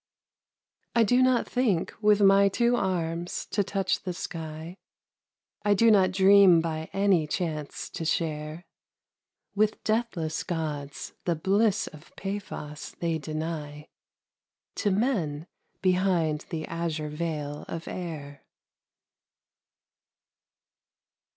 I 0.95 1.03
do 1.03 1.21
not 1.21 1.47
think 1.47 1.93
with 2.01 2.21
my 2.21 2.49
two 2.49 2.75
arms 2.75 3.45
to 3.51 3.63
touch 3.63 4.01
the 4.01 4.13
sky, 4.13 4.79
I 5.61 5.75
do 5.75 5.91
not 5.91 6.09
dream 6.11 6.59
by 6.59 6.89
any 6.91 7.27
chance 7.27 7.87
to 7.91 8.03
share 8.03 8.65
With 9.53 9.83
deathless 9.83 10.41
Gods 10.41 11.13
the 11.25 11.35
bliss 11.35 11.85
of 11.85 12.11
Paphos 12.15 12.95
they 12.99 13.19
deny 13.19 13.89
To 14.77 14.89
men 14.89 15.45
behind 15.83 16.47
the 16.49 16.65
azure 16.65 17.09
veil 17.09 17.63
of 17.67 17.87
air. 17.87 18.43